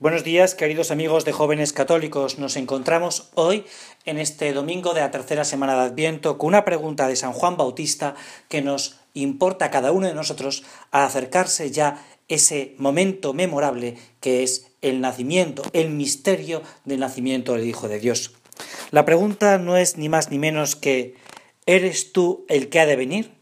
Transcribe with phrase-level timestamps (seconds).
[0.00, 2.38] Buenos días, queridos amigos de jóvenes católicos.
[2.38, 3.64] Nos encontramos hoy
[4.04, 7.56] en este domingo de la tercera semana de Adviento con una pregunta de San Juan
[7.56, 8.14] Bautista
[8.48, 14.44] que nos importa a cada uno de nosotros a acercarse ya ese momento memorable que
[14.44, 18.34] es el nacimiento, el misterio del nacimiento del Hijo de Dios.
[18.92, 21.16] La pregunta no es ni más ni menos que
[21.66, 23.32] ¿eres tú el que ha de venir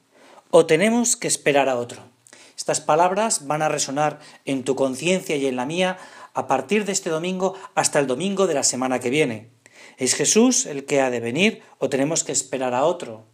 [0.50, 2.16] o tenemos que esperar a otro?
[2.56, 5.98] Estas palabras van a resonar en tu conciencia y en la mía
[6.36, 9.48] a partir de este domingo hasta el domingo de la semana que viene.
[9.96, 13.24] ¿Es Jesús el que ha de venir o tenemos que esperar a otro?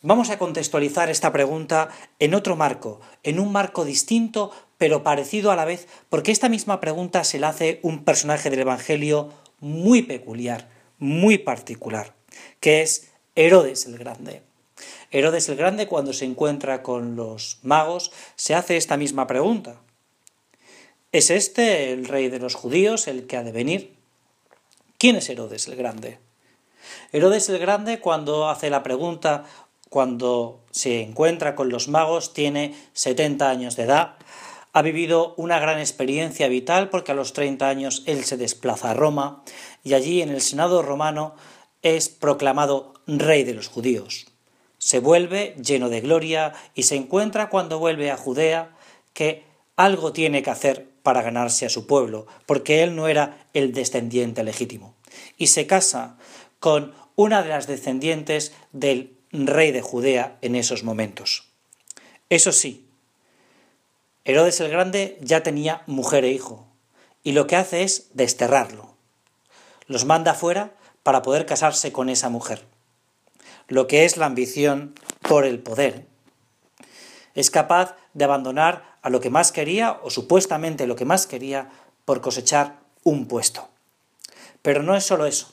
[0.00, 1.88] Vamos a contextualizar esta pregunta
[2.20, 6.80] en otro marco, en un marco distinto pero parecido a la vez, porque esta misma
[6.80, 12.14] pregunta se la hace un personaje del Evangelio muy peculiar, muy particular,
[12.60, 14.42] que es Herodes el Grande.
[15.10, 19.80] Herodes el Grande cuando se encuentra con los magos se hace esta misma pregunta.
[21.12, 23.94] ¿Es este el rey de los judíos, el que ha de venir?
[24.96, 26.18] ¿Quién es Herodes el Grande?
[27.12, 29.44] Herodes el Grande, cuando hace la pregunta,
[29.90, 34.14] cuando se encuentra con los magos, tiene 70 años de edad,
[34.72, 38.94] ha vivido una gran experiencia vital porque a los 30 años él se desplaza a
[38.94, 39.44] Roma
[39.84, 41.34] y allí en el Senado romano
[41.82, 44.28] es proclamado rey de los judíos.
[44.78, 48.74] Se vuelve lleno de gloria y se encuentra cuando vuelve a Judea
[49.12, 49.44] que
[49.76, 54.42] algo tiene que hacer para ganarse a su pueblo, porque él no era el descendiente
[54.44, 54.94] legítimo.
[55.36, 56.16] Y se casa
[56.60, 61.48] con una de las descendientes del rey de Judea en esos momentos.
[62.28, 62.88] Eso sí,
[64.24, 66.66] Herodes el Grande ya tenía mujer e hijo,
[67.24, 68.94] y lo que hace es desterrarlo.
[69.86, 72.64] Los manda fuera para poder casarse con esa mujer.
[73.66, 76.06] Lo que es la ambición por el poder.
[77.34, 81.70] Es capaz de abandonar a lo que más quería o supuestamente lo que más quería
[82.04, 83.68] por cosechar un puesto.
[84.62, 85.48] Pero no es solo eso,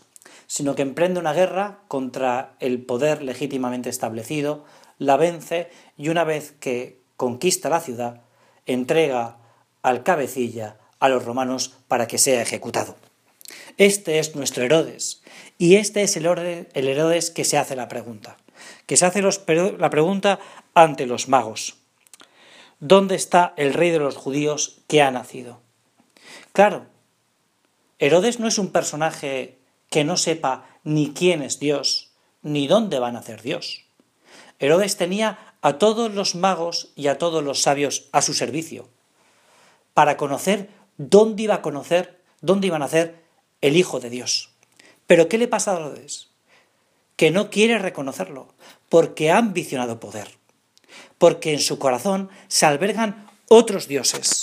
[0.47, 4.66] sino que emprende una guerra contra el poder legítimamente establecido,
[4.97, 8.22] la vence y una vez que conquista la ciudad,
[8.66, 9.38] entrega
[9.81, 12.96] al cabecilla a los romanos para que sea ejecutado.
[13.78, 15.22] Este es nuestro Herodes,
[15.57, 18.38] y este es el, el Herodes que se hace la pregunta,
[18.85, 20.40] que se hace la pregunta
[20.73, 21.78] ante los magos.
[22.81, 25.59] ¿Dónde está el rey de los judíos que ha nacido?
[26.53, 26.85] Claro,
[28.00, 29.59] Herodes no es un personaje
[29.90, 33.84] que no sepa ni quién es Dios, ni dónde va a nacer Dios.
[34.59, 38.88] Herodes tenía a todos los magos y a todos los sabios a su servicio,
[39.94, 43.22] para conocer dónde iba a conocer, dónde iba a nacer
[43.59, 44.51] el Hijo de Dios.
[45.06, 46.29] Pero ¿qué le pasa a Herodes?
[47.17, 48.53] Que no quiere reconocerlo,
[48.88, 50.38] porque ha ambicionado poder
[51.17, 54.41] porque en su corazón se albergan otros dioses.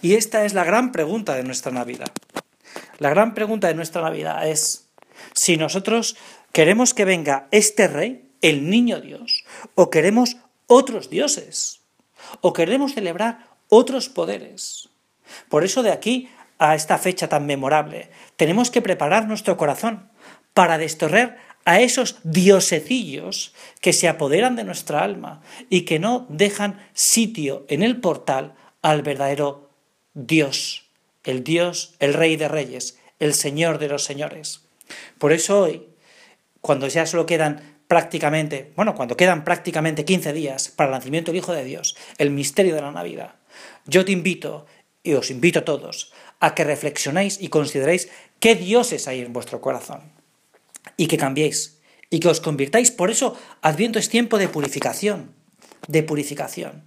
[0.00, 2.12] Y esta es la gran pregunta de nuestra Navidad.
[2.98, 4.88] La gran pregunta de nuestra Navidad es
[5.34, 6.16] si nosotros
[6.52, 9.44] queremos que venga este rey, el niño Dios,
[9.74, 10.36] o queremos
[10.66, 11.80] otros dioses,
[12.40, 14.88] o queremos celebrar otros poderes.
[15.48, 16.28] Por eso de aquí
[16.58, 20.10] a esta fecha tan memorable tenemos que preparar nuestro corazón
[20.54, 26.80] para desterrar a esos diosecillos que se apoderan de nuestra alma y que no dejan
[26.92, 29.70] sitio en el portal al verdadero
[30.14, 30.86] Dios,
[31.24, 34.62] el Dios, el Rey de Reyes, el Señor de los Señores.
[35.18, 35.86] Por eso hoy,
[36.60, 41.38] cuando ya solo quedan prácticamente, bueno, cuando quedan prácticamente 15 días para el nacimiento del
[41.38, 43.36] Hijo de Dios, el misterio de la Navidad,
[43.86, 44.66] yo te invito,
[45.02, 48.08] y os invito a todos, a que reflexionéis y consideréis
[48.40, 50.21] qué dioses hay en vuestro corazón
[50.96, 51.78] y que cambiéis
[52.12, 52.90] y que os convirtáis.
[52.90, 55.34] Por eso Adviento es tiempo de purificación,
[55.88, 56.84] de purificación.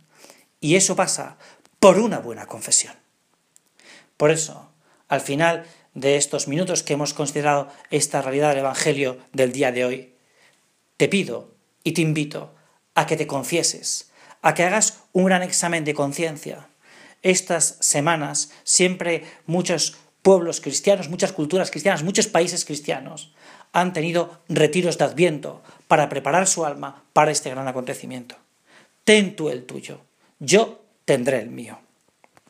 [0.62, 1.38] Y eso pasa
[1.80, 2.94] por una buena confesión.
[4.18, 4.72] Por eso,
[5.08, 9.86] al final de estos minutos que hemos considerado esta realidad del Evangelio del día de
[9.86, 10.14] hoy,
[10.98, 12.54] te pido y te invito
[12.94, 14.12] a que te confieses,
[14.42, 16.70] a que hagas un gran examen de conciencia.
[17.24, 23.34] Estas semanas siempre muchos pueblos cristianos, muchas culturas cristianas, muchos países cristianos
[23.76, 28.36] han tenido retiros de adviento para preparar su alma para este gran acontecimiento.
[29.04, 30.00] Ten tú el tuyo,
[30.40, 31.78] yo tendré el mío.